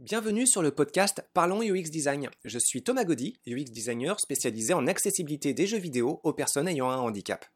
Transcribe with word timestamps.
Bienvenue 0.00 0.44
sur 0.44 0.60
le 0.60 0.72
podcast 0.72 1.24
Parlons 1.34 1.62
UX 1.62 1.88
Design. 1.88 2.28
Je 2.44 2.58
suis 2.58 2.82
Thomas 2.82 3.04
Gaudy, 3.04 3.38
UX 3.46 3.66
designer 3.70 4.18
spécialisé 4.18 4.74
en 4.74 4.88
accessibilité 4.88 5.54
des 5.54 5.68
jeux 5.68 5.78
vidéo 5.78 6.20
aux 6.24 6.32
personnes 6.32 6.66
ayant 6.66 6.90
un 6.90 6.96
handicap. 6.96 7.46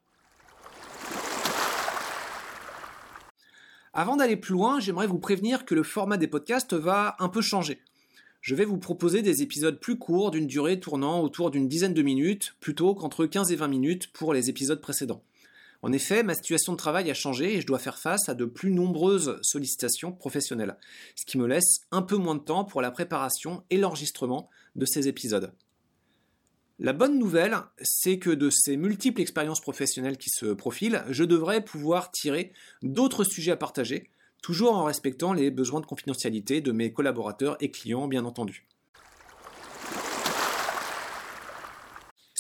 Avant 3.93 4.15
d'aller 4.15 4.37
plus 4.37 4.53
loin, 4.53 4.79
j'aimerais 4.79 5.09
vous 5.09 5.19
prévenir 5.19 5.65
que 5.65 5.75
le 5.75 5.83
format 5.83 6.17
des 6.17 6.29
podcasts 6.29 6.75
va 6.75 7.17
un 7.19 7.29
peu 7.29 7.43
changer. 7.43 7.81
Je 8.41 8.55
vais 8.55 8.65
vous 8.65 8.79
proposer 8.79 9.21
des 9.21 9.43
épisodes 9.43 9.81
plus 9.81 9.99
courts 9.99 10.31
d'une 10.31 10.47
durée 10.47 10.79
tournant 10.79 11.21
autour 11.21 11.51
d'une 11.51 11.67
dizaine 11.67 11.93
de 11.93 12.03
minutes, 12.03 12.55
plutôt 12.61 12.95
qu'entre 12.95 13.27
15 13.27 13.51
et 13.51 13.57
20 13.57 13.67
minutes 13.67 14.13
pour 14.13 14.33
les 14.33 14.49
épisodes 14.49 14.81
précédents. 14.81 15.25
En 15.83 15.93
effet, 15.93 16.23
ma 16.23 16.35
situation 16.35 16.73
de 16.73 16.79
travail 16.79 17.11
a 17.11 17.15
changé 17.15 17.55
et 17.55 17.61
je 17.61 17.67
dois 17.67 17.79
faire 17.79 17.99
face 17.99 18.29
à 18.29 18.35
de 18.35 18.45
plus 18.45 18.73
nombreuses 18.73 19.39
sollicitations 19.43 20.13
professionnelles, 20.13 20.77
ce 21.15 21.25
qui 21.25 21.39
me 21.39 21.47
laisse 21.47 21.83
un 21.93 22.03
peu 22.03 22.17
moins 22.17 22.35
de 22.35 22.43
temps 22.43 22.65
pour 22.65 22.83
la 22.83 22.91
préparation 22.91 23.63
et 23.71 23.77
l'enregistrement 23.77 24.51
de 24.75 24.87
ces 24.87 25.07
épisodes. 25.07 25.53
La 26.81 26.93
bonne 26.93 27.19
nouvelle, 27.19 27.57
c'est 27.83 28.19
que 28.19 28.31
de 28.31 28.51
ces 28.51 28.77
multiples 28.77 29.21
expériences 29.21 29.61
professionnelles 29.61 30.17
qui 30.17 30.31
se 30.31 30.47
profilent, 30.47 31.05
je 31.11 31.25
devrais 31.25 31.65
pouvoir 31.65 32.13
tirer 32.13 32.53
d'autres 32.83 33.25
sujets 33.25 33.53
à 33.53 33.57
partager, 33.57 34.11
toujours 34.43 34.77
en 34.77 34.85
respectant 34.85 35.33
les 35.33 35.51
besoins 35.51 35.81
de 35.81 35.87
confidentialité 35.87 36.61
de 36.61 36.71
mes 36.71 36.93
collaborateurs 36.93 37.57
et 37.61 37.71
clients, 37.71 38.07
bien 38.07 38.25
entendu. 38.25 38.67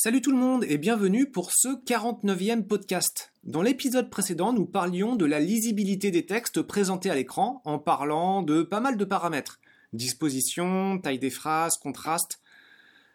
Salut 0.01 0.23
tout 0.23 0.31
le 0.31 0.39
monde 0.39 0.63
et 0.69 0.79
bienvenue 0.79 1.29
pour 1.29 1.51
ce 1.51 1.67
49e 1.85 2.63
podcast. 2.63 3.33
Dans 3.43 3.63
l'épisode 3.63 4.11
précédent, 4.11 4.53
nous 4.53 4.65
parlions 4.65 5.17
de 5.17 5.25
la 5.25 5.41
lisibilité 5.41 6.13
des 6.13 6.25
textes 6.25 6.63
présentés 6.63 7.11
à 7.11 7.17
l'écran 7.17 7.61
en 7.65 7.81
parlant 7.81 8.43
de 8.43 8.63
pas 8.63 8.79
mal 8.79 8.97
de 8.97 9.05
paramètres. 9.05 9.59
Disposition, 9.93 11.01
taille 11.01 11.19
des 11.19 11.31
phrases, 11.31 11.79
contraste, 11.79 12.41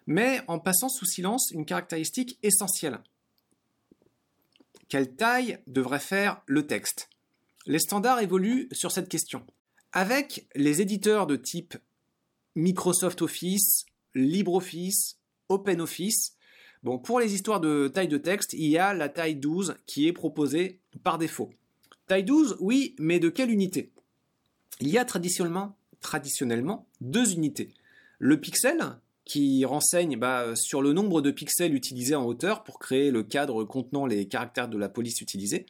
mais 0.07 0.41
en 0.49 0.59
passant 0.59 0.89
sous 0.89 1.05
silence 1.05 1.51
une 1.51 1.63
caractéristique 1.63 2.37
essentielle. 2.43 2.99
Quelle 4.89 5.15
taille 5.15 5.59
devrait 5.67 6.01
faire 6.01 6.41
le 6.47 6.67
texte? 6.67 7.07
Les 7.65 7.79
standards 7.79 8.19
évoluent 8.19 8.67
sur 8.73 8.91
cette 8.91 9.07
question. 9.07 9.47
Avec 9.93 10.49
les 10.53 10.81
éditeurs 10.81 11.27
de 11.27 11.37
type 11.37 11.77
Microsoft 12.55 13.21
Office, 13.21 13.85
LibreOffice, 14.15 15.17
OpenOffice, 15.47 16.35
Bon, 16.83 16.97
pour 16.97 17.19
les 17.19 17.33
histoires 17.33 17.61
de 17.61 17.87
taille 17.87 18.09
de 18.09 18.17
texte, 18.17 18.53
il 18.53 18.67
y 18.67 18.77
a 18.77 18.93
la 18.93 19.07
taille 19.07 19.35
12 19.35 19.75
qui 19.85 20.07
est 20.07 20.13
proposée 20.13 20.79
par 21.03 21.17
défaut. 21.17 21.49
Taille 22.07 22.25
12, 22.25 22.57
oui, 22.59 22.95
mais 22.99 23.19
de 23.19 23.29
quelle 23.29 23.51
unité? 23.51 23.91
Il 24.81 24.89
y 24.89 24.97
a 24.97 25.05
traditionnellement, 25.05 25.77
deux 26.99 27.31
unités. 27.33 27.69
Le 28.19 28.39
pixel, 28.39 28.97
qui 29.25 29.63
renseigne 29.63 30.17
bah, 30.17 30.55
sur 30.55 30.81
le 30.81 30.93
nombre 30.93 31.21
de 31.21 31.31
pixels 31.31 31.73
utilisés 31.73 32.15
en 32.15 32.25
hauteur 32.25 32.63
pour 32.63 32.79
créer 32.79 33.11
le 33.11 33.23
cadre 33.23 33.63
contenant 33.63 34.05
les 34.05 34.27
caractères 34.27 34.67
de 34.67 34.77
la 34.77 34.89
police 34.89 35.21
utilisés. 35.21 35.65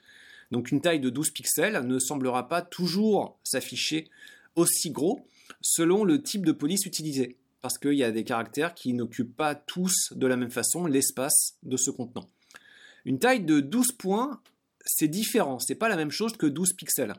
Donc 0.51 0.71
une 0.71 0.81
taille 0.81 0.99
de 0.99 1.09
12 1.09 1.31
pixels 1.31 1.85
ne 1.85 1.99
semblera 1.99 2.47
pas 2.47 2.61
toujours 2.61 3.37
s'afficher 3.43 4.09
aussi 4.55 4.91
gros 4.91 5.19
selon 5.61 6.03
le 6.03 6.21
type 6.21 6.45
de 6.45 6.51
police 6.51 6.85
utilisé 6.85 7.37
parce 7.63 7.77
qu'il 7.77 7.93
y 7.93 8.03
a 8.03 8.11
des 8.11 8.25
caractères 8.25 8.75
qui 8.75 8.93
n'occupent 8.93 9.37
pas 9.37 9.55
tous 9.55 10.11
de 10.11 10.27
la 10.27 10.35
même 10.35 10.51
façon 10.51 10.85
l'espace 10.85 11.55
de 11.63 11.77
ce 11.77 11.91
contenant. 11.91 12.27
Une 13.05 13.19
taille 13.19 13.45
de 13.45 13.61
12 13.61 13.93
points, 13.93 14.41
c'est 14.85 15.07
différent, 15.07 15.59
c'est 15.59 15.75
pas 15.75 15.87
la 15.87 15.95
même 15.95 16.11
chose 16.11 16.35
que 16.35 16.45
12 16.45 16.73
pixels. 16.73 17.13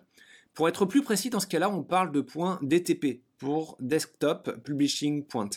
Pour 0.52 0.68
être 0.68 0.84
plus 0.84 1.00
précis, 1.00 1.30
dans 1.30 1.40
ce 1.40 1.46
cas-là, 1.46 1.70
on 1.70 1.82
parle 1.82 2.12
de 2.12 2.20
points 2.20 2.58
DTP 2.60 3.22
pour 3.38 3.78
Desktop 3.80 4.62
Publishing 4.62 5.24
Point, 5.24 5.48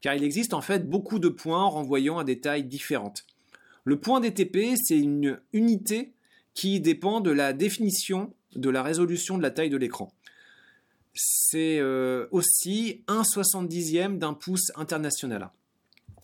car 0.00 0.14
il 0.14 0.24
existe 0.24 0.54
en 0.54 0.62
fait 0.62 0.88
beaucoup 0.88 1.18
de 1.18 1.28
points 1.28 1.64
renvoyant 1.64 2.18
à 2.18 2.24
des 2.24 2.40
tailles 2.40 2.64
différentes. 2.64 3.26
Le 3.84 4.00
point 4.00 4.20
DTP, 4.20 4.74
c'est 4.82 4.98
une 4.98 5.38
unité 5.52 6.14
qui 6.54 6.80
dépend 6.80 7.20
de 7.20 7.30
la 7.30 7.52
définition 7.52 8.32
de 8.56 8.70
la 8.70 8.82
résolution 8.82 9.36
de 9.36 9.42
la 9.42 9.50
taille 9.50 9.68
de 9.68 9.76
l'écran 9.76 10.14
c'est 11.14 11.78
euh, 11.78 12.26
aussi 12.30 13.04
un 13.06 13.24
soixante-dixième 13.24 14.18
d'un 14.18 14.34
pouce 14.34 14.72
international. 14.74 15.50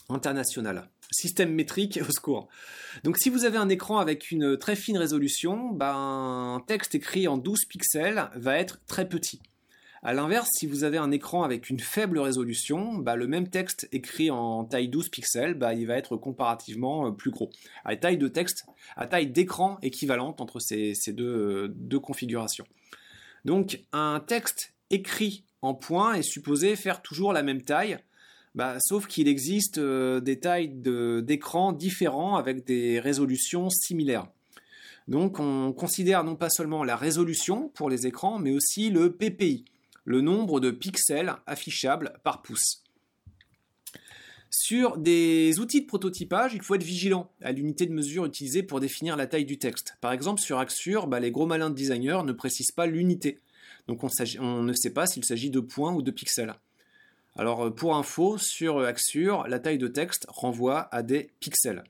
International. 0.08 0.88
Système 1.12 1.54
métrique 1.54 2.00
au 2.08 2.12
secours. 2.12 2.48
Donc 3.04 3.16
si 3.18 3.30
vous 3.30 3.44
avez 3.44 3.56
un 3.56 3.68
écran 3.68 3.98
avec 3.98 4.30
une 4.30 4.56
très 4.56 4.76
fine 4.76 4.98
résolution, 4.98 5.70
ben, 5.70 5.94
un 5.94 6.60
texte 6.66 6.94
écrit 6.94 7.28
en 7.28 7.36
12 7.36 7.64
pixels 7.66 8.28
va 8.34 8.58
être 8.58 8.80
très 8.86 9.08
petit. 9.08 9.40
A 10.02 10.14
l'inverse, 10.14 10.48
si 10.54 10.66
vous 10.66 10.84
avez 10.84 10.96
un 10.96 11.10
écran 11.10 11.42
avec 11.42 11.68
une 11.68 11.78
faible 11.78 12.18
résolution, 12.18 12.94
bah, 12.94 13.16
le 13.16 13.26
même 13.26 13.48
texte 13.48 13.86
écrit 13.92 14.30
en 14.30 14.64
taille 14.64 14.88
12 14.88 15.10
pixels, 15.10 15.54
bah, 15.54 15.74
il 15.74 15.86
va 15.86 15.96
être 15.96 16.16
comparativement 16.16 17.06
euh, 17.06 17.10
plus 17.10 17.30
gros. 17.30 17.50
À 17.84 17.94
taille 17.96 18.16
de 18.16 18.28
texte, 18.28 18.64
à 18.96 19.06
taille 19.06 19.26
d'écran 19.26 19.78
équivalente 19.82 20.40
entre 20.40 20.58
ces, 20.58 20.94
deux, 21.08 21.24
euh, 21.24 21.68
deux 21.68 22.00
configurations. 22.00 22.66
Donc 23.44 23.80
un 23.92 24.20
texte 24.26 24.72
écrit 24.90 25.44
en 25.62 25.74
points 25.74 26.14
est 26.14 26.22
supposé 26.22 26.76
faire 26.76 27.02
toujours 27.02 27.32
la 27.32 27.42
même 27.42 27.62
taille, 27.62 27.98
bah, 28.54 28.76
sauf 28.80 29.06
qu'il 29.06 29.28
existe 29.28 29.78
euh, 29.78 30.20
des 30.20 30.40
tailles 30.40 30.68
d'écran 30.68 31.72
différents 31.72 32.36
avec 32.36 32.64
des 32.64 32.98
résolutions 32.98 33.70
similaires. 33.70 34.26
Donc 35.08 35.38
on 35.40 35.72
considère 35.72 36.24
non 36.24 36.36
pas 36.36 36.50
seulement 36.50 36.84
la 36.84 36.96
résolution 36.96 37.68
pour 37.68 37.90
les 37.90 38.06
écrans, 38.06 38.38
mais 38.38 38.52
aussi 38.52 38.90
le 38.90 39.12
PPI, 39.12 39.64
le 40.04 40.20
nombre 40.20 40.60
de 40.60 40.70
pixels 40.70 41.34
affichables 41.46 42.12
par 42.22 42.42
pouce. 42.42 42.82
Sur 44.50 44.98
des 44.98 45.60
outils 45.60 45.82
de 45.82 45.86
prototypage, 45.86 46.54
il 46.54 46.62
faut 46.62 46.74
être 46.74 46.82
vigilant 46.82 47.30
à 47.40 47.52
l'unité 47.52 47.86
de 47.86 47.92
mesure 47.92 48.24
utilisée 48.24 48.64
pour 48.64 48.80
définir 48.80 49.16
la 49.16 49.28
taille 49.28 49.44
du 49.44 49.58
texte. 49.58 49.96
Par 50.00 50.12
exemple, 50.12 50.40
sur 50.40 50.58
Axure, 50.58 51.06
bah, 51.06 51.20
les 51.20 51.30
gros 51.30 51.46
malins 51.46 51.70
de 51.70 51.74
designers 51.76 52.22
ne 52.24 52.32
précisent 52.32 52.72
pas 52.72 52.86
l'unité. 52.86 53.38
Donc 53.88 54.04
on, 54.04 54.62
ne 54.62 54.72
sait 54.72 54.90
pas 54.90 55.06
s'il 55.06 55.24
s'agit 55.24 55.50
de 55.50 55.60
points 55.60 55.92
ou 55.92 56.02
de 56.02 56.10
pixels. 56.10 56.54
Alors 57.36 57.66
euh, 57.66 57.70
pour 57.70 57.96
info, 57.96 58.38
sur 58.38 58.78
euh, 58.78 58.86
Axure, 58.86 59.46
la 59.48 59.58
taille 59.58 59.78
de 59.78 59.88
texte 59.88 60.26
renvoie 60.28 60.88
à 60.92 61.02
des 61.02 61.30
pixels. 61.40 61.84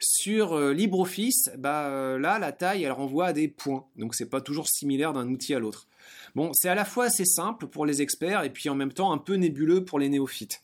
Sur 0.00 0.54
euh, 0.54 0.72
LibreOffice, 0.72 1.50
bah, 1.56 2.18
là, 2.18 2.38
la 2.38 2.52
taille, 2.52 2.82
elle 2.82 2.92
renvoie 2.92 3.26
à 3.26 3.32
des 3.32 3.48
points. 3.48 3.86
Donc 3.96 4.14
c'est 4.14 4.28
pas 4.28 4.40
toujours 4.40 4.68
similaire 4.68 5.12
d'un 5.12 5.28
outil 5.28 5.54
à 5.54 5.58
l'autre. 5.58 5.86
Bon, 6.34 6.50
c'est 6.52 6.68
à 6.68 6.74
la 6.74 6.84
fois 6.84 7.04
assez 7.04 7.24
simple 7.24 7.66
pour 7.66 7.86
les 7.86 8.02
experts 8.02 8.44
et 8.44 8.50
puis 8.50 8.68
en 8.68 8.74
même 8.74 8.92
temps 8.92 9.12
un 9.12 9.18
peu 9.18 9.34
nébuleux 9.34 9.84
pour 9.84 9.98
les 9.98 10.08
néophytes. 10.08 10.62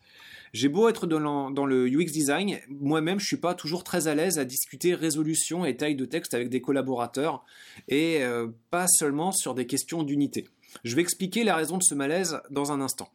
J'ai 0.52 0.68
beau 0.68 0.88
être 0.88 1.06
dans 1.06 1.66
le 1.66 1.86
UX 1.86 2.06
design, 2.06 2.58
moi-même 2.68 3.20
je 3.20 3.26
suis 3.26 3.36
pas 3.36 3.54
toujours 3.54 3.84
très 3.84 4.08
à 4.08 4.16
l'aise 4.16 4.38
à 4.40 4.44
discuter 4.44 4.94
résolution 4.94 5.64
et 5.64 5.76
taille 5.76 5.94
de 5.94 6.04
texte 6.04 6.34
avec 6.34 6.48
des 6.48 6.60
collaborateurs 6.60 7.44
et 7.86 8.22
euh, 8.22 8.48
pas 8.70 8.88
seulement 8.88 9.30
sur 9.30 9.54
des 9.54 9.66
questions 9.66 10.02
d'unité. 10.02 10.48
Je 10.82 10.96
vais 10.96 11.02
expliquer 11.02 11.44
la 11.44 11.54
raison 11.54 11.78
de 11.78 11.84
ce 11.84 11.94
malaise 11.94 12.40
dans 12.50 12.72
un 12.72 12.80
instant. 12.80 13.10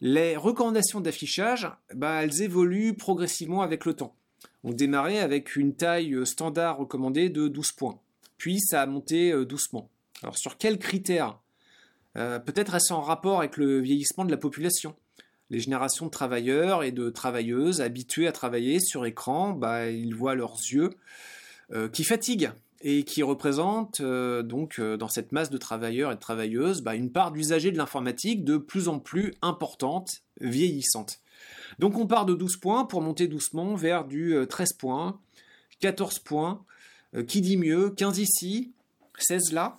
Les 0.00 0.36
recommandations 0.36 1.00
d'affichage, 1.00 1.68
bah, 1.94 2.22
elles 2.22 2.42
évoluent 2.42 2.94
progressivement 2.94 3.62
avec 3.62 3.84
le 3.84 3.94
temps. 3.94 4.14
On 4.62 4.72
démarrait 4.72 5.18
avec 5.18 5.56
une 5.56 5.74
taille 5.74 6.24
standard 6.24 6.78
recommandée 6.78 7.28
de 7.28 7.48
12 7.48 7.72
points. 7.72 7.98
Puis 8.38 8.60
ça 8.60 8.82
a 8.82 8.86
monté 8.86 9.32
euh, 9.32 9.44
doucement. 9.44 9.90
Alors 10.22 10.38
sur 10.38 10.58
quels 10.58 10.78
critères? 10.78 11.40
Euh, 12.16 12.38
Peut-être 12.38 12.74
est-ce 12.74 12.92
en 12.92 13.00
rapport 13.00 13.40
avec 13.40 13.56
le 13.56 13.80
vieillissement 13.80 14.24
de 14.24 14.30
la 14.30 14.36
population 14.36 14.94
les 15.50 15.60
générations 15.60 16.06
de 16.06 16.10
travailleurs 16.10 16.82
et 16.82 16.92
de 16.92 17.10
travailleuses 17.10 17.80
habitués 17.80 18.26
à 18.26 18.32
travailler 18.32 18.80
sur 18.80 19.04
écran, 19.04 19.52
bah, 19.52 19.90
ils 19.90 20.14
voient 20.14 20.34
leurs 20.34 20.56
yeux 20.56 20.90
euh, 21.72 21.88
qui 21.88 22.04
fatiguent 22.04 22.50
et 22.80 23.04
qui 23.04 23.22
représentent 23.22 24.00
euh, 24.00 24.42
donc 24.42 24.78
euh, 24.78 24.96
dans 24.96 25.08
cette 25.08 25.30
masse 25.30 25.50
de 25.50 25.58
travailleurs 25.58 26.10
et 26.10 26.14
de 26.14 26.20
travailleuses 26.20 26.82
bah, 26.82 26.94
une 26.94 27.12
part 27.12 27.32
d'usagers 27.32 27.70
de 27.70 27.78
l'informatique 27.78 28.44
de 28.44 28.56
plus 28.56 28.88
en 28.88 28.98
plus 28.98 29.34
importante, 29.42 30.22
vieillissante. 30.40 31.20
Donc 31.78 31.96
on 31.98 32.06
part 32.06 32.26
de 32.26 32.34
12 32.34 32.56
points 32.56 32.84
pour 32.84 33.02
monter 33.02 33.28
doucement 33.28 33.74
vers 33.74 34.04
du 34.04 34.36
13 34.48 34.74
points, 34.74 35.20
14 35.80 36.18
points, 36.20 36.64
qui 37.26 37.40
dit 37.40 37.56
mieux, 37.56 37.90
15 37.90 38.18
ici, 38.18 38.72
16 39.18 39.52
là, 39.52 39.78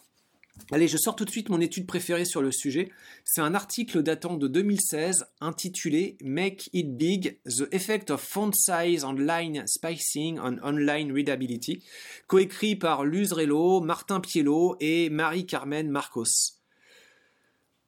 Allez, 0.72 0.88
je 0.88 0.98
sors 0.98 1.16
tout 1.16 1.26
de 1.26 1.30
suite 1.30 1.50
mon 1.50 1.60
étude 1.60 1.86
préférée 1.86 2.26
sur 2.26 2.42
le 2.42 2.52
sujet. 2.52 2.92
C'est 3.26 3.42
un 3.42 3.54
article 3.54 4.02
datant 4.02 4.38
de 4.38 4.48
2016 4.48 5.26
intitulé 5.42 6.18
Make 6.24 6.70
It 6.74 6.96
Big, 6.96 7.40
The 7.46 7.68
Effect 7.72 8.12
of 8.12 8.22
Font 8.22 8.52
Size 8.54 9.04
on 9.04 9.14
Line 9.14 9.66
Spacing 9.68 10.40
on 10.40 10.58
Online 10.64 11.12
Readability, 11.12 11.84
coécrit 12.28 12.76
par 12.76 13.04
Luz 13.04 13.34
Relo, 13.34 13.82
Martin 13.82 14.20
Piello 14.20 14.78
et 14.80 15.10
Marie-Carmen 15.10 15.90
Marcos. 15.90 16.60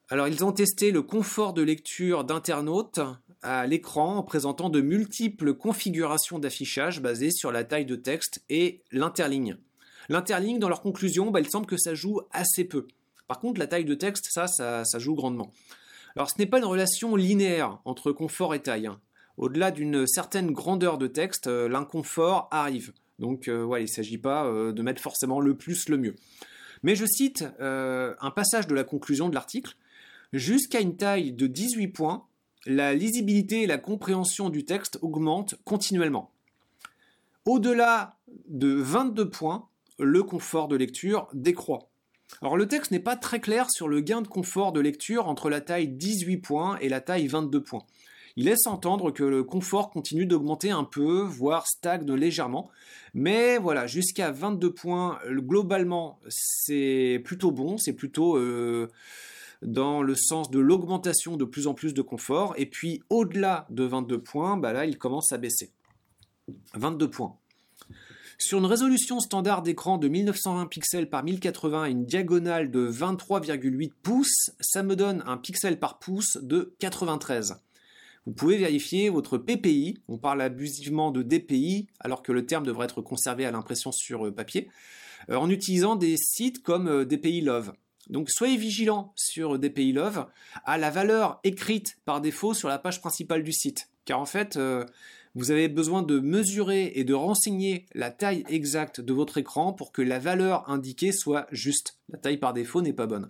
Alors, 0.08 0.28
ils 0.28 0.44
ont 0.44 0.52
testé 0.52 0.92
le 0.92 1.02
confort 1.02 1.54
de 1.54 1.62
lecture 1.62 2.24
d'internautes 2.24 3.00
à 3.42 3.66
l'écran 3.66 4.18
en 4.18 4.22
présentant 4.22 4.70
de 4.70 4.80
multiples 4.80 5.54
configurations 5.54 6.38
d'affichage 6.38 7.00
basées 7.00 7.30
sur 7.30 7.50
la 7.50 7.64
taille 7.64 7.86
de 7.86 7.96
texte 7.96 8.44
et 8.48 8.82
l'interligne. 8.92 9.56
L'interligne, 10.08 10.58
dans 10.58 10.68
leur 10.68 10.82
conclusion, 10.82 11.30
bah, 11.30 11.40
il 11.40 11.48
semble 11.48 11.66
que 11.66 11.76
ça 11.76 11.94
joue 11.94 12.20
assez 12.32 12.64
peu. 12.64 12.86
Par 13.28 13.40
contre, 13.40 13.58
la 13.58 13.66
taille 13.66 13.84
de 13.84 13.94
texte, 13.94 14.28
ça, 14.30 14.46
ça, 14.46 14.98
joue 14.98 15.14
grandement. 15.14 15.52
Alors 16.14 16.30
ce 16.30 16.38
n'est 16.38 16.46
pas 16.46 16.58
une 16.58 16.64
relation 16.64 17.16
linéaire 17.16 17.78
entre 17.84 18.12
confort 18.12 18.54
et 18.54 18.62
taille. 18.62 18.86
Hein. 18.86 19.00
Au-delà 19.36 19.70
d'une 19.70 20.06
certaine 20.06 20.52
grandeur 20.52 20.96
de 20.96 21.06
texte, 21.06 21.46
euh, 21.46 21.68
l'inconfort 21.68 22.48
arrive. 22.50 22.92
Donc 23.18 23.48
voilà, 23.48 23.80
il 23.80 23.86
ne 23.86 23.90
s'agit 23.90 24.18
pas 24.18 24.44
de 24.44 24.82
mettre 24.82 25.00
forcément 25.00 25.40
le 25.40 25.56
plus 25.56 25.88
le 25.88 25.96
mieux. 25.96 26.16
Mais 26.82 26.94
je 26.94 27.06
cite 27.06 27.46
un 27.58 28.30
passage 28.30 28.66
de 28.66 28.74
la 28.74 28.84
conclusion 28.84 29.30
de 29.30 29.34
l'article. 29.34 29.74
Jusqu'à 30.34 30.80
une 30.80 30.96
taille 30.96 31.32
de 31.32 31.46
18 31.46 31.88
points, 31.88 32.26
la 32.66 32.94
lisibilité 32.94 33.62
et 33.62 33.66
la 33.66 33.78
compréhension 33.78 34.50
du 34.50 34.64
texte 34.64 34.98
augmentent 35.00 35.54
continuellement. 35.64 36.30
Au-delà 37.44 38.18
de 38.48 38.74
22 38.74 39.30
points, 39.30 39.68
le 39.98 40.22
confort 40.22 40.68
de 40.68 40.76
lecture 40.76 41.28
décroît. 41.32 41.88
Alors 42.42 42.56
le 42.56 42.66
texte 42.66 42.90
n'est 42.90 43.00
pas 43.00 43.16
très 43.16 43.40
clair 43.40 43.70
sur 43.70 43.88
le 43.88 44.00
gain 44.00 44.20
de 44.20 44.28
confort 44.28 44.72
de 44.72 44.80
lecture 44.80 45.28
entre 45.28 45.48
la 45.48 45.60
taille 45.60 45.88
18 45.88 46.38
points 46.38 46.78
et 46.78 46.88
la 46.88 47.00
taille 47.00 47.28
22 47.28 47.62
points. 47.62 47.84
Il 48.36 48.44
laisse 48.44 48.66
entendre 48.66 49.12
que 49.12 49.24
le 49.24 49.44
confort 49.44 49.90
continue 49.90 50.26
d'augmenter 50.26 50.70
un 50.70 50.84
peu, 50.84 51.22
voire 51.22 51.66
stagne 51.66 52.10
légèrement. 52.12 52.70
Mais 53.14 53.56
voilà, 53.56 53.86
jusqu'à 53.86 54.30
22 54.30 54.74
points, 54.74 55.18
globalement, 55.26 56.20
c'est 56.28 57.22
plutôt 57.24 57.50
bon, 57.50 57.78
c'est 57.78 57.94
plutôt 57.94 58.36
euh, 58.36 58.90
dans 59.62 60.02
le 60.02 60.14
sens 60.14 60.50
de 60.50 60.58
l'augmentation 60.58 61.38
de 61.38 61.46
plus 61.46 61.66
en 61.66 61.72
plus 61.72 61.94
de 61.94 62.02
confort. 62.02 62.52
Et 62.58 62.66
puis 62.66 63.02
au-delà 63.08 63.66
de 63.70 63.84
22 63.84 64.18
points, 64.18 64.58
bah 64.58 64.74
là, 64.74 64.84
il 64.84 64.98
commence 64.98 65.32
à 65.32 65.38
baisser. 65.38 65.70
22 66.74 67.08
points. 67.08 67.38
Sur 68.38 68.58
une 68.58 68.66
résolution 68.66 69.18
standard 69.18 69.62
d'écran 69.62 69.96
de 69.96 70.08
1920 70.08 70.66
pixels 70.66 71.08
par 71.08 71.24
1080 71.24 71.86
et 71.86 71.90
une 71.90 72.04
diagonale 72.04 72.70
de 72.70 72.86
23,8 72.86 73.92
pouces, 74.02 74.50
ça 74.60 74.82
me 74.82 74.94
donne 74.94 75.22
un 75.26 75.38
pixel 75.38 75.78
par 75.78 75.98
pouce 75.98 76.36
de 76.42 76.74
93. 76.78 77.56
Vous 78.26 78.32
pouvez 78.32 78.58
vérifier 78.58 79.08
votre 79.08 79.38
PPI, 79.38 80.00
on 80.08 80.18
parle 80.18 80.42
abusivement 80.42 81.12
de 81.12 81.22
DPI 81.22 81.88
alors 81.98 82.22
que 82.22 82.32
le 82.32 82.44
terme 82.44 82.66
devrait 82.66 82.84
être 82.84 83.00
conservé 83.00 83.46
à 83.46 83.50
l'impression 83.50 83.90
sur 83.90 84.26
euh, 84.26 84.34
papier, 84.34 84.68
euh, 85.30 85.36
en 85.36 85.48
utilisant 85.48 85.96
des 85.96 86.18
sites 86.18 86.62
comme 86.62 86.88
euh, 86.88 87.04
DPI 87.06 87.40
Love. 87.40 87.72
Donc 88.10 88.28
soyez 88.28 88.58
vigilant 88.58 89.14
sur 89.16 89.58
DPI 89.58 89.92
Love 89.92 90.26
à 90.66 90.76
la 90.76 90.90
valeur 90.90 91.40
écrite 91.42 91.96
par 92.04 92.20
défaut 92.20 92.52
sur 92.52 92.68
la 92.68 92.78
page 92.78 93.00
principale 93.00 93.42
du 93.42 93.52
site. 93.52 93.88
Car 94.04 94.20
en 94.20 94.26
fait, 94.26 94.56
vous 95.36 95.50
avez 95.50 95.68
besoin 95.68 96.02
de 96.02 96.18
mesurer 96.18 96.92
et 96.94 97.04
de 97.04 97.12
renseigner 97.12 97.84
la 97.94 98.10
taille 98.10 98.42
exacte 98.48 99.02
de 99.02 99.12
votre 99.12 99.36
écran 99.36 99.74
pour 99.74 99.92
que 99.92 100.00
la 100.00 100.18
valeur 100.18 100.68
indiquée 100.70 101.12
soit 101.12 101.46
juste. 101.52 101.98
La 102.08 102.18
taille 102.18 102.38
par 102.38 102.54
défaut 102.54 102.80
n'est 102.80 102.94
pas 102.94 103.06
bonne. 103.06 103.26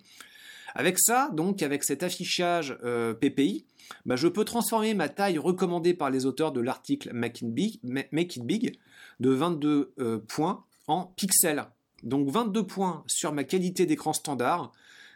Avec 0.76 1.00
ça, 1.00 1.31
donc 1.32 1.62
avec 1.62 1.82
cet 1.82 2.05
affichage 2.05 2.79
euh, 2.85 3.12
PPI, 3.12 3.67
bah, 4.05 4.14
je 4.14 4.29
peux 4.29 4.44
transformer 4.44 4.94
ma 4.94 5.08
taille 5.08 5.37
recommandée 5.37 5.94
par 5.94 6.11
les 6.11 6.26
auteurs 6.26 6.53
de 6.53 6.61
l'article 6.61 7.11
Make, 7.12 7.43
It 7.43 8.44
Big 8.44 8.79
de 9.19 9.31
22 9.31 9.93
euh, 9.99 10.19
points 10.19 10.64
en 10.87 11.06
pixels. 11.06 11.64
Donc 12.05 12.31
22 12.31 12.64
points 12.64 13.02
sur 13.09 13.32
ma 13.32 13.43
qualité 13.43 13.85
d'écran 13.85 14.12
standard, 14.12 14.70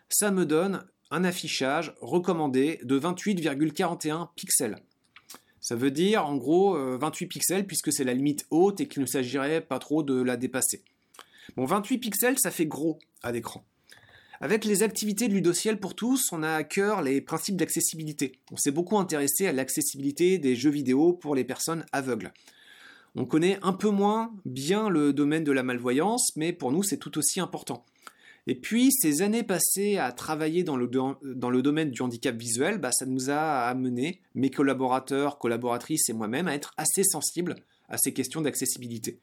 ça 0.09 0.33
me 0.33 0.45
donne 0.45 0.85
un 1.13 1.23
affichage 1.23 1.95
recommandé 2.01 2.81
de 2.83 2.99
28,41 2.99 4.31
pixels. 4.35 4.77
Ça 5.61 5.77
veut 5.77 5.91
dire 5.91 6.27
en 6.27 6.37
gros 6.37 6.75
28 6.99 7.25
euh, 7.25 7.29
pixels 7.29 7.67
puisque 7.67 7.93
c'est 7.93 8.05
la 8.05 8.15
limite 8.15 8.47
haute 8.51 8.81
et 8.81 8.89
qu'il 8.89 9.03
ne 9.03 9.07
s'agirait 9.07 9.61
pas 9.61 9.79
trop 9.79 10.03
de 10.03 10.21
la 10.21 10.37
dépasser. 10.37 10.83
Bon, 11.57 11.65
28 11.65 11.99
pixels, 11.99 12.39
ça 12.39 12.51
fait 12.51 12.67
gros 12.67 12.99
à 13.23 13.33
l'écran. 13.33 13.65
Avec 14.41 14.65
les 14.65 14.83
activités 14.83 15.29
de 15.29 15.35
Ludociel 15.35 15.79
pour 15.79 15.95
tous, 15.95 16.33
on 16.33 16.43
a 16.43 16.53
à 16.55 16.65
cœur 16.65 17.03
les 17.03 17.21
principes 17.21 17.57
d'accessibilité. 17.57 18.33
On 18.51 18.57
s'est 18.57 18.71
beaucoup 18.71 18.97
intéressé 18.97 19.47
à 19.47 19.53
l'accessibilité 19.53 20.39
des 20.39 20.57
jeux 20.57 20.71
vidéo 20.71 21.13
pour 21.13 21.35
les 21.35 21.45
personnes 21.45 21.85
aveugles. 21.93 22.33
On 23.17 23.27
connaît 23.27 23.59
un 23.63 23.75
peu 23.75 23.91
moins 23.91 24.33
bien 24.47 24.89
le 24.89 25.13
domaine 25.13 25.45
de 25.45 25.53
la 25.53 25.63
malvoyance, 25.63 26.35
mais 26.37 26.55
pour 26.55 26.73
nous 26.73 26.83
c'est 26.83 26.97
tout 26.97 27.19
aussi 27.19 27.39
important. 27.39 27.85
Et 28.47 28.55
puis, 28.55 28.91
ces 28.93 29.23
années 29.23 29.43
passées 29.43 29.99
à 29.99 30.13
travailler 30.13 30.65
dans 30.65 30.77
le, 30.77 30.89
domaine 30.89 31.91
du 31.91 32.03
handicap 32.03 32.37
visuel, 32.37 32.79
bah, 32.79 32.93
ça 32.93 33.07
nous 33.07 33.31
a 33.31 33.67
amené, 33.69 34.21
mes 34.35 34.51
collaborateurs, 34.51 35.39
collaboratrices 35.39 36.09
et 36.09 36.13
moi-même, 36.13 36.49
à 36.49 36.55
être 36.55 36.73
assez 36.77 37.05
sensibles 37.05 37.57
à 37.89 37.99
ces 37.99 38.13
questions 38.13 38.41
d'accessibilité. 38.41 39.19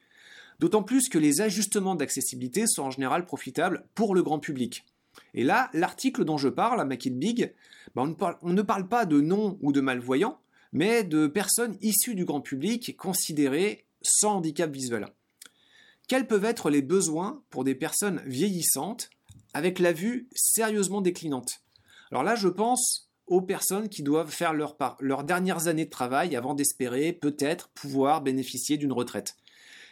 D'autant 0.59 0.83
plus 0.83 1.09
que 1.09 1.17
les 1.17 1.41
ajustements 1.41 1.95
d'accessibilité 1.95 2.65
sont 2.67 2.83
en 2.83 2.91
général 2.91 3.25
profitables 3.25 3.85
pour 3.95 4.15
le 4.15 4.23
grand 4.23 4.39
public. 4.39 4.85
Et 5.33 5.43
là, 5.43 5.69
l'article 5.73 6.25
dont 6.25 6.37
je 6.37 6.49
parle, 6.49 6.79
à 6.79 6.85
Make 6.85 7.05
It 7.05 7.17
Big, 7.17 7.53
bah, 7.95 8.03
on, 8.03 8.07
ne 8.07 8.13
parle, 8.13 8.37
on 8.41 8.53
ne 8.53 8.61
parle 8.61 8.87
pas 8.87 9.05
de 9.05 9.19
non 9.19 9.57
ou 9.61 9.71
de 9.71 9.81
malvoyants, 9.81 10.39
mais 10.73 11.03
de 11.03 11.27
personnes 11.27 11.77
issues 11.81 12.15
du 12.15 12.25
grand 12.25 12.41
public 12.41 12.95
considérées 12.97 13.85
sans 14.01 14.37
handicap 14.37 14.71
visuel. 14.71 15.07
Quels 16.07 16.27
peuvent 16.27 16.45
être 16.45 16.69
les 16.69 16.81
besoins 16.81 17.43
pour 17.49 17.65
des 17.65 17.75
personnes 17.75 18.21
vieillissantes 18.25 19.09
avec 19.53 19.79
la 19.79 19.91
vue 19.91 20.29
sérieusement 20.33 21.01
déclinante? 21.01 21.61
Alors 22.11 22.23
là, 22.23 22.35
je 22.35 22.47
pense 22.47 23.09
aux 23.25 23.41
personnes 23.41 23.89
qui 23.89 24.03
doivent 24.03 24.31
faire 24.31 24.53
leur 24.53 24.77
leurs 25.01 25.25
dernières 25.25 25.67
années 25.67 25.83
de 25.83 25.89
travail 25.89 26.35
avant 26.37 26.53
d'espérer 26.53 27.11
peut-être 27.11 27.67
pouvoir 27.69 28.21
bénéficier 28.21 28.77
d'une 28.77 28.93
retraite. 28.93 29.35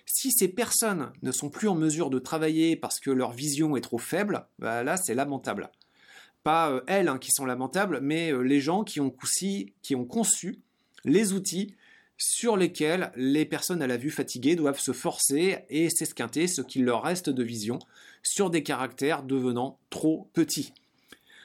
Si 0.05 0.31
ces 0.31 0.47
personnes 0.47 1.11
ne 1.21 1.31
sont 1.33 1.49
plus 1.49 1.67
en 1.67 1.75
mesure 1.75 2.09
de 2.09 2.19
travailler 2.19 2.77
parce 2.77 3.01
que 3.01 3.11
leur 3.11 3.33
vision 3.33 3.75
est 3.75 3.81
trop 3.81 3.97
faible, 3.97 4.47
bah 4.57 4.83
là 4.83 4.95
c'est 4.95 5.15
lamentable. 5.15 5.69
Pas 6.43 6.69
euh, 6.69 6.81
elles 6.87 7.09
hein, 7.09 7.17
qui 7.17 7.31
sont 7.31 7.45
lamentables, 7.45 7.99
mais 8.01 8.31
euh, 8.31 8.41
les 8.41 8.61
gens 8.61 8.85
qui 8.85 9.01
ont, 9.01 9.13
qui 9.81 9.95
ont 9.95 10.05
conçu 10.05 10.61
les 11.03 11.33
outils 11.33 11.75
sur 12.17 12.57
lesquels 12.57 13.11
les 13.15 13.45
personnes 13.45 13.81
à 13.81 13.87
la 13.87 13.97
vue 13.97 14.11
fatiguée 14.11 14.55
doivent 14.55 14.79
se 14.79 14.93
forcer 14.93 15.59
et 15.69 15.89
s'esquinter 15.89 16.47
ce 16.47 16.61
qu'il 16.61 16.85
leur 16.85 17.03
reste 17.03 17.29
de 17.29 17.43
vision 17.43 17.79
sur 18.23 18.49
des 18.49 18.63
caractères 18.63 19.23
devenant 19.23 19.77
trop 19.89 20.29
petits. 20.33 20.73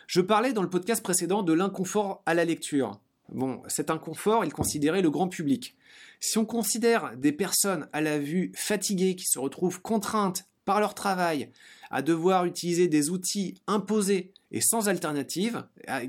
Je 0.06 0.20
parlais 0.20 0.52
dans 0.52 0.62
le 0.62 0.70
podcast 0.70 1.02
précédent 1.02 1.42
de 1.42 1.52
l'inconfort 1.52 2.22
à 2.26 2.34
la 2.34 2.44
lecture. 2.44 2.98
Bon, 3.32 3.62
cet 3.68 3.90
inconfort, 3.90 4.44
il 4.44 4.52
considérait 4.52 5.02
le 5.02 5.10
grand 5.10 5.28
public. 5.28 5.76
Si 6.18 6.36
on 6.38 6.44
considère 6.44 7.16
des 7.16 7.32
personnes 7.32 7.88
à 7.92 8.00
la 8.00 8.18
vue 8.18 8.52
fatiguées 8.54 9.14
qui 9.14 9.26
se 9.26 9.38
retrouvent 9.38 9.80
contraintes 9.80 10.46
par 10.64 10.80
leur 10.80 10.94
travail 10.94 11.50
à 11.90 12.02
devoir 12.02 12.44
utiliser 12.44 12.88
des 12.88 13.10
outils 13.10 13.54
imposés 13.66 14.32
et 14.52 14.60
sans 14.60 14.88
alternative, 14.88 15.64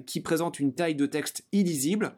qui 0.06 0.22
présentent 0.22 0.60
une 0.60 0.74
taille 0.74 0.96
de 0.96 1.06
texte 1.06 1.44
illisible, 1.52 2.16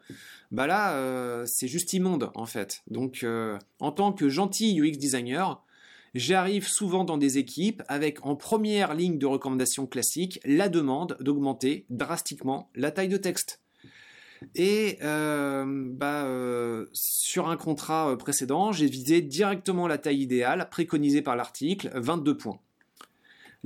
bah 0.50 0.66
là, 0.66 0.94
euh, 0.94 1.44
c'est 1.46 1.68
juste 1.68 1.92
immonde 1.92 2.30
en 2.34 2.46
fait. 2.46 2.82
Donc, 2.88 3.24
euh, 3.24 3.58
en 3.80 3.90
tant 3.90 4.12
que 4.12 4.28
gentil 4.28 4.80
UX 4.80 4.96
designer, 4.98 5.62
j'arrive 6.14 6.68
souvent 6.68 7.04
dans 7.04 7.18
des 7.18 7.38
équipes 7.38 7.82
avec 7.88 8.24
en 8.24 8.36
première 8.36 8.94
ligne 8.94 9.18
de 9.18 9.26
recommandation 9.26 9.86
classique 9.86 10.40
la 10.44 10.68
demande 10.68 11.16
d'augmenter 11.20 11.86
drastiquement 11.90 12.70
la 12.74 12.90
taille 12.90 13.08
de 13.08 13.16
texte. 13.16 13.60
Et 14.54 14.98
euh, 15.02 15.64
bah, 15.66 16.28
sur 16.92 17.48
un 17.48 17.56
contrat 17.56 18.16
précédent, 18.16 18.72
j'ai 18.72 18.86
visé 18.86 19.22
directement 19.22 19.88
la 19.88 19.98
taille 19.98 20.20
idéale 20.20 20.68
préconisée 20.70 21.22
par 21.22 21.34
l'article, 21.34 21.90
22 21.94 22.36
points. 22.36 22.60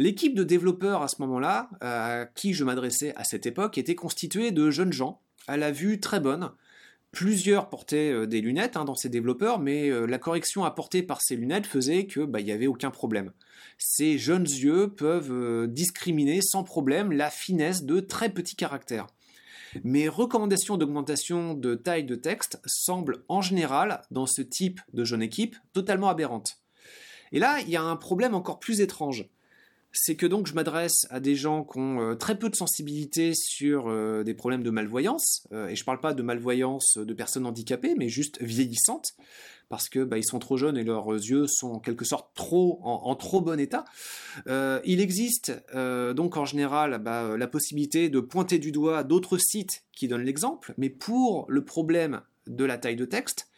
L'équipe 0.00 0.36
de 0.36 0.44
développeurs 0.44 1.02
à 1.02 1.08
ce 1.08 1.16
moment-là, 1.22 1.70
à 1.80 2.26
qui 2.36 2.54
je 2.54 2.62
m'adressais 2.62 3.12
à 3.16 3.24
cette 3.24 3.46
époque, 3.46 3.78
était 3.78 3.96
constituée 3.96 4.52
de 4.52 4.70
jeunes 4.70 4.92
gens, 4.92 5.20
à 5.48 5.56
la 5.56 5.72
vue 5.72 5.98
très 5.98 6.20
bonne. 6.20 6.52
Plusieurs 7.10 7.68
portaient 7.68 8.12
euh, 8.12 8.24
des 8.24 8.40
lunettes 8.40 8.76
hein, 8.76 8.84
dans 8.84 8.94
ces 8.94 9.08
développeurs, 9.08 9.58
mais 9.58 9.90
euh, 9.90 10.06
la 10.06 10.18
correction 10.18 10.64
apportée 10.64 11.02
par 11.02 11.20
ces 11.20 11.34
lunettes 11.34 11.66
faisait 11.66 12.06
que 12.06 12.20
bah, 12.20 12.38
il 12.38 12.44
n'y 12.44 12.52
avait 12.52 12.68
aucun 12.68 12.92
problème. 12.92 13.32
Ces 13.76 14.18
jeunes 14.18 14.44
yeux 14.44 14.94
peuvent 14.94 15.32
euh, 15.32 15.66
discriminer 15.66 16.42
sans 16.42 16.62
problème 16.62 17.10
la 17.10 17.28
finesse 17.28 17.82
de 17.82 17.98
très 17.98 18.28
petits 18.28 18.54
caractères. 18.54 19.08
Mes 19.82 20.08
recommandations 20.08 20.76
d'augmentation 20.76 21.54
de 21.54 21.74
taille 21.74 22.04
de 22.04 22.14
texte 22.14 22.60
semblent 22.66 23.24
en 23.26 23.42
général, 23.42 24.02
dans 24.12 24.26
ce 24.26 24.42
type 24.42 24.80
de 24.92 25.02
jeune 25.02 25.22
équipe, 25.22 25.56
totalement 25.72 26.08
aberrantes. 26.08 26.58
Et 27.32 27.40
là, 27.40 27.58
il 27.62 27.68
y 27.68 27.76
a 27.76 27.82
un 27.82 27.96
problème 27.96 28.36
encore 28.36 28.60
plus 28.60 28.80
étrange 28.80 29.28
c'est 30.00 30.16
que 30.16 30.26
donc 30.26 30.46
je 30.46 30.54
m'adresse 30.54 31.06
à 31.10 31.20
des 31.20 31.34
gens 31.34 31.64
qui 31.64 31.78
ont 31.78 32.00
euh, 32.00 32.14
très 32.14 32.38
peu 32.38 32.48
de 32.48 32.56
sensibilité 32.56 33.32
sur 33.34 33.88
euh, 33.88 34.22
des 34.22 34.34
problèmes 34.34 34.62
de 34.62 34.70
malvoyance, 34.70 35.46
euh, 35.52 35.68
et 35.68 35.76
je 35.76 35.82
ne 35.82 35.84
parle 35.84 36.00
pas 36.00 36.14
de 36.14 36.22
malvoyance 36.22 36.98
de 36.98 37.14
personnes 37.14 37.46
handicapées, 37.46 37.94
mais 37.96 38.08
juste 38.08 38.40
vieillissantes, 38.40 39.14
parce 39.68 39.88
que 39.88 40.04
bah, 40.04 40.16
ils 40.16 40.24
sont 40.24 40.38
trop 40.38 40.56
jeunes 40.56 40.78
et 40.78 40.84
leurs 40.84 41.10
yeux 41.10 41.46
sont 41.46 41.72
en 41.72 41.78
quelque 41.80 42.04
sorte 42.04 42.30
trop 42.34 42.78
en, 42.82 43.14
trop 43.16 43.40
bon 43.40 43.60
état. 43.60 43.84
il 44.46 45.00
existe 45.00 45.52
donc 45.74 46.38
en 46.38 46.46
général 46.46 46.98
bah, 47.02 47.36
la 47.36 47.46
possibilité 47.46 48.08
de 48.08 48.20
pointer 48.20 48.58
du 48.58 48.72
doigt 48.72 49.04
d'autres 49.04 49.36
sites 49.36 49.82
qui 49.92 50.08
donnent 50.08 50.24
l'exemple, 50.24 50.72
mais 50.78 50.88
pour 50.88 51.44
le 51.50 51.64
problème 51.66 52.22
de 52.48 52.64
la 52.64 52.78
taille 52.78 52.96
de 52.96 53.04
texte, 53.04 53.48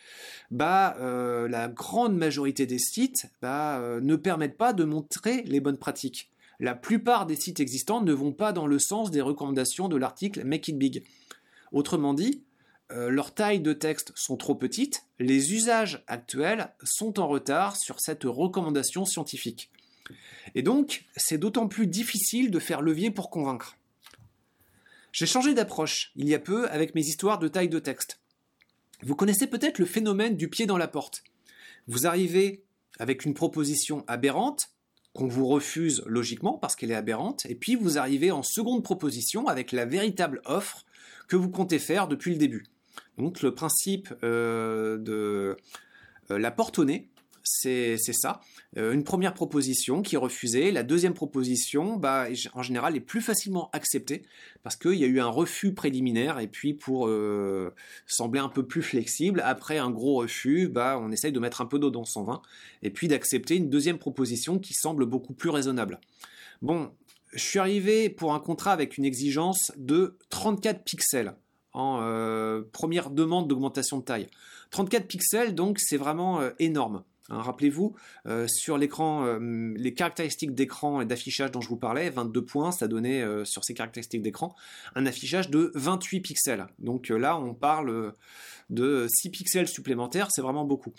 bah, 0.51 0.97
euh, 1.01 1.49
la 1.49 1.69
grande 1.69 2.17
majorité 2.17 2.67
des 2.67 2.79
sites 2.79 3.27
bah, 3.41 3.79
euh, 3.79 4.01
ne 4.01 4.17
permettent 4.17 4.57
pas 4.57 4.73
de 4.73 4.85
montrer 4.85 5.43
les 5.43 5.61
bonnes 5.61 5.79
pratiques. 5.79 6.31
La 6.59 6.75
plupart 6.75 7.25
des 7.25 7.37
sites 7.37 7.61
existants 7.61 8.03
ne 8.03 8.13
vont 8.13 8.33
pas 8.33 8.53
dans 8.53 8.67
le 8.67 8.79
sens 8.79 9.11
des 9.11 9.23
recommandations 9.23 9.89
de 9.89 9.97
l'article 9.97 10.45
Make 10.45 10.69
It 10.69 10.79
Big. 10.79 11.05
Autrement 11.73 12.13
dit, 12.13 12.45
euh, 12.93 13.09
leurs 13.09 13.33
tailles 13.33 13.61
de 13.61 13.73
texte 13.73 14.13
sont 14.17 14.37
trop 14.37 14.55
petites, 14.55 15.05
les 15.19 15.55
usages 15.55 16.03
actuels 16.09 16.75
sont 16.83 17.21
en 17.21 17.29
retard 17.29 17.77
sur 17.77 18.01
cette 18.01 18.25
recommandation 18.25 19.05
scientifique. 19.05 19.71
Et 20.57 20.63
donc, 20.63 21.05
c'est 21.17 21.39
d'autant 21.39 21.69
plus 21.69 21.87
difficile 21.87 22.51
de 22.51 22.59
faire 22.59 22.83
levier 22.83 23.13
pour 23.13 23.31
convaincre. 23.31 23.77
J'ai 25.13 25.27
changé 25.27 25.55
d'approche 25.55 26.13
il 26.17 26.29
y 26.29 26.35
a 26.35 26.39
peu 26.39 26.69
avec 26.71 26.95
mes 26.95 27.07
histoires 27.07 27.39
de 27.39 27.49
taille 27.49 27.69
de 27.69 27.79
texte. 27.79 28.21
Vous 29.03 29.15
connaissez 29.15 29.47
peut-être 29.47 29.79
le 29.79 29.87
phénomène 29.87 30.37
du 30.37 30.49
pied 30.49 30.67
dans 30.67 30.77
la 30.77 30.89
porte. 30.89 31.23
Vous 31.87 32.07
arrivez 32.07 32.63
avec 32.99 33.25
une 33.25 33.35
proposition 33.35 34.05
aberrante, 34.07 34.71
qu'on 35.13 35.27
vous 35.27 35.47
refuse 35.47 36.03
logiquement 36.07 36.59
parce 36.59 36.77
qu'elle 36.77 36.93
est 36.93 36.97
aberrante, 36.97 37.47
et 37.47 37.55
puis 37.55 37.75
vous 37.75 37.99
arrivez 37.99 38.31
en 38.31 38.43
seconde 38.43 38.85
proposition 38.85 39.49
avec 39.49 39.73
la 39.73 39.85
véritable 39.85 40.41
offre 40.45 40.85
que 41.29 41.37
vous 41.37 41.51
comptez 41.51 41.79
faire 41.79 42.09
depuis 42.09 42.33
le 42.33 42.39
début. 42.39 42.65
Donc 43.19 43.43
le 43.43 43.55
principe 43.55 44.13
euh, 44.23 44.99
de 44.99 45.57
euh, 46.31 46.39
la 46.39 46.51
porte 46.51 46.79
au 46.79 46.85
nez, 46.85 47.09
c'est 47.59 47.97
ça. 48.13 48.41
Euh, 48.77 48.93
une 48.93 49.05
première 49.05 49.35
proposition 49.35 50.03
qui 50.03 50.15
est 50.15 50.19
refusée. 50.19 50.71
La 50.71 50.83
deuxième 50.83 51.15
proposition, 51.15 51.97
bah, 51.97 52.27
en 52.55 52.63
général, 52.63 52.97
est 52.97 53.01
plus 53.01 53.21
facilement 53.21 53.71
acceptée 53.73 54.23
parce 54.63 54.77
qu'il 54.77 54.95
y 54.95 55.05
a 55.05 55.07
eu 55.07 55.21
un 55.21 55.29
refus 55.29 55.75
préliminaire 55.75 56.39
et 56.39 56.47
puis 56.47 56.75
pour 56.75 57.11
sembler 58.07 58.41
un 58.41 58.49
peu 58.49 58.65
plus 58.67 58.83
flexible, 58.83 59.43
après 59.45 59.79
un 59.79 59.91
gros 59.91 60.17
refus, 60.17 60.69
bah, 60.69 60.99
on 61.01 61.11
essaye 61.11 61.33
de 61.33 61.41
mettre 61.41 61.61
un 61.61 61.67
peu 61.67 61.79
d'eau 61.79 61.91
dans 61.91 62.05
son 62.05 62.25
vin 62.25 62.43
et 62.83 62.91
puis 62.91 63.09
d'accepter 63.09 63.57
une 63.57 63.71
deuxième 63.71 63.99
proposition 63.99 64.59
qui 64.59 64.75
semble 64.75 65.07
beaucoup 65.07 65.35
plus 65.35 65.51
raisonnable. 65.51 66.01
Bon, 66.63 66.93
je 67.33 67.43
suis 67.43 67.59
arrivé 67.59 68.11
pour 68.11 68.35
un 68.35 68.41
contrat 68.41 68.73
avec 68.73 68.99
une 68.99 69.05
exigence 69.05 69.73
de 69.77 70.19
34 70.31 70.85
pixels 70.85 71.35
en 71.73 72.01
euh, 72.03 72.63
première 72.73 73.11
demande 73.11 73.49
d'augmentation 73.49 73.99
de 73.99 74.03
taille. 74.03 74.27
34 74.71 75.07
pixels, 75.07 75.55
donc 75.55 75.79
c'est 75.79 75.97
vraiment 75.97 76.41
euh, 76.41 76.51
énorme. 76.59 77.05
Hein, 77.31 77.43
rappelez-vous, 77.43 77.95
euh, 78.27 78.47
sur 78.49 78.77
l'écran, 78.77 79.39
les 79.41 79.95
caractéristiques 79.95 80.55
d'écran 80.55 81.01
et 81.01 81.07
d'affichage 81.07 81.51
dont 81.51 81.61
je 81.61 81.69
vous 81.69 81.77
parlais, 81.77 82.11
22 82.11 82.45
points, 82.45 82.73
ça 82.73 82.89
donnait 82.89 83.25
sur 83.45 83.65
ces 83.65 83.75
caractéristiques 83.75 84.23
d'écran 84.23 84.55
un 84.95 85.07
affichage 85.07 85.51
de 85.51 85.71
28 85.75 86.21
pixels. 86.21 86.67
Donc 86.79 87.09
là, 87.09 87.39
on 87.39 87.55
parle 87.55 88.15
de 88.71 89.07
6 89.09 89.31
pixels 89.31 89.69
supplémentaires, 89.69 90.29
c'est 90.31 90.43
vraiment 90.43 90.65
beaucoup. 90.65 90.93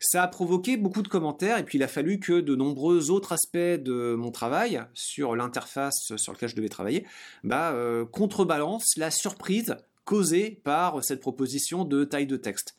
Ça 0.00 0.22
a 0.22 0.28
provoqué 0.28 0.76
beaucoup 0.76 1.02
de 1.02 1.08
commentaires 1.08 1.58
et 1.58 1.64
puis 1.64 1.78
il 1.78 1.82
a 1.82 1.88
fallu 1.88 2.20
que 2.20 2.40
de 2.40 2.54
nombreux 2.54 3.10
autres 3.10 3.32
aspects 3.32 3.56
de 3.56 4.14
mon 4.14 4.30
travail 4.30 4.82
sur 4.94 5.34
l'interface 5.34 6.16
sur 6.16 6.32
laquelle 6.32 6.48
je 6.48 6.56
devais 6.56 6.68
travailler 6.68 7.06
bah, 7.44 7.74
contrebalancent 8.12 8.96
la 8.96 9.10
surprise 9.10 9.76
causée 10.08 10.60
par 10.64 11.04
cette 11.04 11.20
proposition 11.20 11.84
de 11.84 12.02
taille 12.02 12.26
de 12.26 12.38
texte 12.38 12.74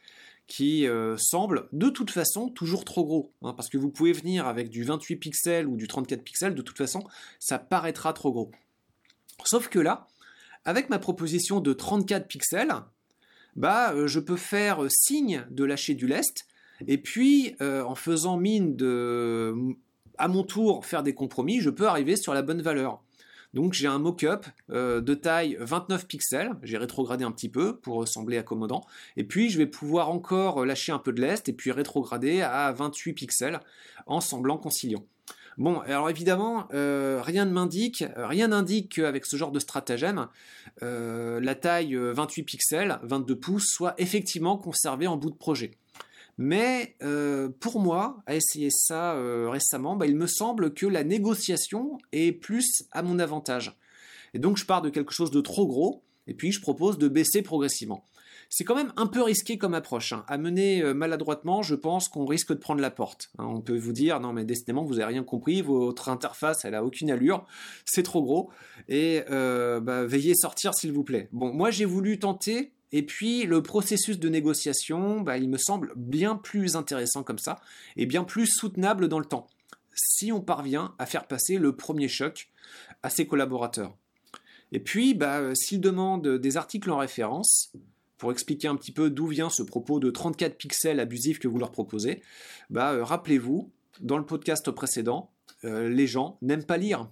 qui 0.49 0.87
euh, 0.87 1.15
semble 1.15 1.69
de 1.71 1.89
toute 1.89 2.09
façon 2.09 2.49
toujours 2.49 2.83
trop 2.83 3.05
gros. 3.05 3.31
Hein, 3.43 3.53
parce 3.53 3.69
que 3.69 3.77
vous 3.77 3.89
pouvez 3.89 4.11
venir 4.11 4.47
avec 4.47 4.69
du 4.69 4.83
28 4.83 5.15
pixels 5.15 5.67
ou 5.67 5.77
du 5.77 5.87
34 5.87 6.23
pixels, 6.23 6.55
de 6.55 6.61
toute 6.63 6.77
façon, 6.77 7.03
ça 7.39 7.59
paraîtra 7.59 8.11
trop 8.11 8.31
gros. 8.31 8.51
Sauf 9.45 9.69
que 9.69 9.79
là, 9.79 10.07
avec 10.65 10.89
ma 10.89 10.97
proposition 10.99 11.61
de 11.61 11.71
34 11.71 12.27
pixels, 12.27 12.73
bah, 13.55 13.93
euh, 13.93 14.07
je 14.07 14.19
peux 14.19 14.35
faire 14.35 14.85
signe 14.89 15.45
de 15.51 15.63
lâcher 15.63 15.93
du 15.93 16.07
lest, 16.07 16.47
et 16.87 16.97
puis 16.97 17.55
euh, 17.61 17.83
en 17.83 17.95
faisant 17.95 18.37
mine 18.37 18.75
de, 18.75 19.53
à 20.17 20.27
mon 20.27 20.43
tour, 20.43 20.83
faire 20.83 21.03
des 21.03 21.13
compromis, 21.13 21.61
je 21.61 21.69
peux 21.69 21.87
arriver 21.87 22.15
sur 22.15 22.33
la 22.33 22.41
bonne 22.41 22.63
valeur. 22.63 23.03
Donc 23.53 23.73
j'ai 23.73 23.87
un 23.87 23.97
mock-up 23.97 24.45
euh, 24.69 25.01
de 25.01 25.13
taille 25.15 25.57
29 25.59 26.07
pixels, 26.07 26.51
j'ai 26.61 26.77
rétrogradé 26.77 27.23
un 27.23 27.31
petit 27.31 27.49
peu 27.49 27.77
pour 27.77 28.07
sembler 28.07 28.37
accommodant, 28.37 28.85
et 29.17 29.23
puis 29.23 29.49
je 29.49 29.57
vais 29.57 29.65
pouvoir 29.65 30.11
encore 30.11 30.65
lâcher 30.65 30.91
un 30.91 30.99
peu 30.99 31.11
de 31.11 31.21
lest 31.21 31.49
et 31.49 31.53
puis 31.53 31.71
rétrograder 31.71 32.41
à 32.41 32.71
28 32.71 33.13
pixels 33.13 33.59
en 34.05 34.21
semblant 34.21 34.57
conciliant. 34.57 35.03
Bon, 35.57 35.79
alors 35.79 36.09
évidemment, 36.09 36.69
euh, 36.73 37.21
rien 37.21 37.43
ne 37.43 37.51
m'indique, 37.51 38.05
n'indique 38.17 38.95
qu'avec 38.95 39.25
ce 39.25 39.35
genre 39.35 39.51
de 39.51 39.59
stratagème, 39.59 40.27
euh, 40.83 41.41
la 41.41 41.53
taille 41.53 41.95
28 41.95 42.43
pixels, 42.43 42.99
22 43.03 43.35
pouces, 43.35 43.67
soit 43.67 43.93
effectivement 43.97 44.57
conservée 44.57 45.07
en 45.07 45.17
bout 45.17 45.31
de 45.31 45.35
projet. 45.35 45.71
Mais 46.41 46.95
euh, 47.03 47.49
pour 47.59 47.81
moi, 47.81 48.23
à 48.25 48.33
essayer 48.33 48.69
ça 48.71 49.13
euh, 49.15 49.49
récemment, 49.49 49.97
bah, 49.97 50.07
il 50.07 50.15
me 50.15 50.25
semble 50.25 50.73
que 50.73 50.85
la 50.85 51.03
négociation 51.03 51.97
est 52.13 52.31
plus 52.31 52.85
à 52.93 53.03
mon 53.03 53.19
avantage. 53.19 53.77
Et 54.33 54.39
donc 54.39 54.55
je 54.55 54.65
pars 54.65 54.81
de 54.81 54.89
quelque 54.89 55.11
chose 55.11 55.31
de 55.31 55.41
trop 55.41 55.67
gros, 55.67 56.01
et 56.27 56.33
puis 56.33 56.53
je 56.53 56.61
propose 56.61 56.97
de 56.97 57.09
baisser 57.09 57.41
progressivement. 57.41 58.05
C'est 58.49 58.63
quand 58.63 58.73
même 58.73 58.93
un 58.95 59.07
peu 59.07 59.21
risqué 59.21 59.57
comme 59.57 59.73
approche. 59.73 60.13
Hein. 60.13 60.23
Euh, 60.29 60.93
maladroitement, 60.93 61.61
je 61.61 61.75
pense 61.75 62.07
qu'on 62.07 62.25
risque 62.25 62.53
de 62.53 62.59
prendre 62.59 62.79
la 62.79 62.89
porte. 62.89 63.31
Hein. 63.37 63.45
On 63.45 63.59
peut 63.59 63.77
vous 63.77 63.91
dire, 63.91 64.21
non 64.21 64.31
mais 64.31 64.45
décidément, 64.45 64.85
vous 64.85 64.93
n'avez 64.93 65.15
rien 65.15 65.23
compris, 65.23 65.61
votre 65.61 66.07
interface, 66.07 66.63
elle 66.63 66.73
a 66.73 66.85
aucune 66.85 67.11
allure, 67.11 67.45
c'est 67.83 68.03
trop 68.03 68.23
gros, 68.23 68.49
et 68.87 69.23
bah, 69.27 70.05
veillez 70.05 70.35
sortir 70.35 70.73
s'il 70.73 70.93
vous 70.93 71.03
plaît. 71.03 71.27
Bon, 71.33 71.53
moi 71.53 71.69
j'ai 71.69 71.83
voulu 71.83 72.17
tenter 72.17 72.71
et 72.91 73.03
puis 73.03 73.45
le 73.45 73.61
processus 73.61 74.19
de 74.19 74.29
négociation, 74.29 75.21
bah, 75.21 75.37
il 75.37 75.49
me 75.49 75.57
semble 75.57 75.93
bien 75.95 76.35
plus 76.35 76.75
intéressant 76.75 77.23
comme 77.23 77.39
ça, 77.39 77.59
et 77.97 78.05
bien 78.05 78.23
plus 78.23 78.47
soutenable 78.47 79.07
dans 79.07 79.19
le 79.19 79.25
temps, 79.25 79.47
si 79.93 80.31
on 80.31 80.41
parvient 80.41 80.95
à 80.97 81.05
faire 81.05 81.27
passer 81.27 81.57
le 81.57 81.75
premier 81.75 82.07
choc 82.07 82.49
à 83.03 83.09
ses 83.09 83.27
collaborateurs. 83.27 83.95
Et 84.71 84.79
puis, 84.79 85.13
bah, 85.13 85.55
s'ils 85.55 85.81
demandent 85.81 86.37
des 86.37 86.57
articles 86.57 86.91
en 86.91 86.97
référence, 86.97 87.71
pour 88.19 88.31
expliquer 88.31 88.67
un 88.67 88.75
petit 88.75 88.91
peu 88.91 89.09
d'où 89.09 89.27
vient 89.27 89.49
ce 89.49 89.63
propos 89.63 89.99
de 89.99 90.11
34 90.11 90.57
pixels 90.57 90.99
abusifs 90.99 91.39
que 91.39 91.47
vous 91.47 91.57
leur 91.57 91.71
proposez, 91.71 92.21
bah, 92.69 92.91
euh, 92.91 93.03
rappelez-vous, 93.03 93.71
dans 94.01 94.17
le 94.17 94.25
podcast 94.25 94.69
précédent, 94.71 95.31
euh, 95.63 95.89
les 95.89 96.05
gens 96.05 96.37
n'aiment 96.41 96.65
pas 96.65 96.77
lire. 96.77 97.07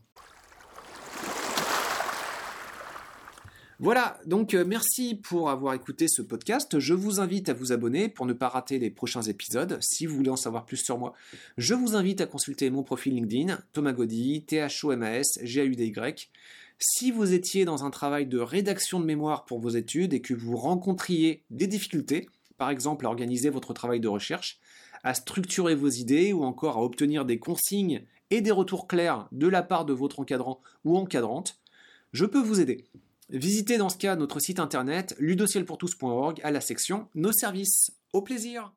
Voilà, 3.80 4.20
donc 4.26 4.56
euh, 4.56 4.66
merci 4.66 5.14
pour 5.14 5.52
avoir 5.52 5.76
écouté 5.76 6.08
ce 6.08 6.24
podcast. 6.24 6.80
Je 6.80 6.96
vous 6.96 7.20
invite 7.20 7.48
à 7.48 7.54
vous 7.54 7.72
abonner 7.72 8.10
pour 8.10 8.26
ne 8.26 8.34
pas 8.34 8.50
rater 8.50 8.80
les 8.80 8.90
prochains 8.90 9.22
épisodes. 9.22 9.78
Si 9.82 10.08
vous 10.08 10.16
voulez 10.16 10.32
en 10.32 10.36
savoir 10.36 10.66
plus 10.66 10.78
sur 10.78 10.98
moi, 10.98 11.14
je 11.60 11.76
vous 11.76 11.96
invite 11.96 12.20
à 12.20 12.26
consulter 12.26 12.72
mon 12.72 12.82
profil 12.82 13.14
LinkedIn, 13.14 13.60
Thomas 13.74 13.94
Gaudy, 13.94 14.44
T-H-O-M-A-S, 14.46 15.38
G-A-U-D-Y. 15.44 16.32
Si 16.80 17.12
vous 17.12 17.34
étiez 17.34 17.66
dans 17.66 17.86
un 17.86 17.92
travail 17.92 18.26
de 18.26 18.40
rédaction 18.40 19.00
de 19.00 19.06
mémoire 19.06 19.46
pour 19.46 19.60
vos 19.60 19.70
études 19.70 20.16
et 20.16 20.22
que 20.22 20.34
vous 20.34 20.58
rencontriez 20.58 21.44
des 21.52 21.68
difficultés, 21.68 22.30
par 22.58 22.72
exemple 22.72 23.06
à 23.06 23.10
organiser 23.10 23.52
votre 23.52 23.74
travail 23.76 24.00
de 24.00 24.08
recherche, 24.08 24.60
à 25.04 25.14
structurer 25.14 25.76
vos 25.76 25.90
idées 25.90 26.34
ou 26.34 26.44
encore 26.44 26.78
à 26.78 26.84
obtenir 26.84 27.26
des 27.26 27.38
consignes 27.38 28.02
et 28.32 28.42
des 28.42 28.50
retours 28.50 28.88
clairs 28.88 29.28
de 29.32 29.48
la 29.48 29.62
part 29.62 29.86
de 29.86 29.94
votre 29.94 30.20
encadrant 30.20 30.62
ou 30.84 30.98
encadrante, 30.98 31.60
je 32.12 32.26
peux 32.26 32.42
vous 32.42 32.60
aider. 32.60 32.86
Visitez 33.30 33.78
dans 33.78 33.90
ce 33.90 33.98
cas 33.98 34.16
notre 34.16 34.40
site 34.40 34.60
internet 34.60 35.16
ludocielpourtous.org 35.20 36.40
à 36.44 36.52
la 36.52 36.62
section 36.62 37.10
Nos 37.14 37.34
services. 37.34 37.92
Au 38.14 38.22
plaisir 38.22 38.74